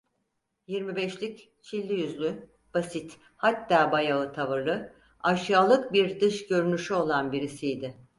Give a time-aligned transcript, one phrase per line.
[0.67, 7.95] Yirmi beşlik, çilli yüzlü, basit, hatta bayağı tavırlı; aşağılık bir dış görünüşü olan birisiydi.